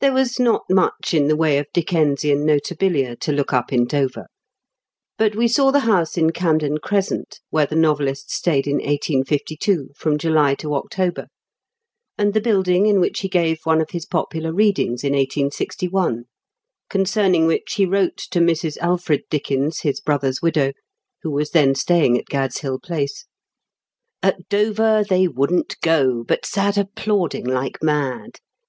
There 0.00 0.12
was 0.12 0.40
not 0.40 0.64
much 0.68 1.14
in 1.14 1.28
the 1.28 1.36
way 1.36 1.58
of 1.58 1.68
Dickensian 1.72 2.44
notabilia 2.44 3.14
to 3.20 3.30
look 3.30 3.52
up 3.52 3.72
in 3.72 3.84
Dover, 3.86 4.26
but 5.18 5.36
we 5.36 5.46
saw 5.46 5.70
the 5.70 5.86
house 5.86 6.18
in 6.18 6.30
Camden 6.32 6.78
Crescent 6.78 7.38
where 7.50 7.64
the 7.66 7.76
novelist 7.76 8.28
stayed 8.32 8.66
in 8.66 8.78
1852, 8.78 9.90
from 9.94 10.18
July 10.18 10.56
to 10.56 10.74
October, 10.74 11.28
and 12.18 12.34
the 12.34 12.40
building 12.40 12.86
in 12.86 12.98
which 12.98 13.20
he 13.20 13.28
gave 13.28 13.60
one 13.62 13.80
of 13.80 13.90
his 13.90 14.04
popular 14.04 14.52
readings 14.52 15.04
in 15.04 15.12
1861, 15.12 16.24
concern 16.90 17.34
ing 17.36 17.46
which 17.46 17.74
he 17.74 17.86
wrote 17.86 18.16
to 18.16 18.40
Mrs. 18.40 18.76
Alfred 18.78 19.22
Dickens, 19.30 19.78
his 19.82 20.00
brother's 20.00 20.42
widow, 20.42 20.72
who 21.22 21.30
was 21.30 21.52
then 21.52 21.74
stayiiig 21.74 22.18
at 22.18 22.26
Gad's 22.26 22.58
Hill 22.62 22.80
Place: 22.80 23.26
"At 24.24 24.48
Dover 24.48 25.04
they 25.08 25.28
wouldn't 25.28 25.78
go, 25.82 26.24
but 26.24 26.44
sat 26.44 26.76
applauding 26.76 27.44
like 27.46 27.80
mad. 27.80 28.40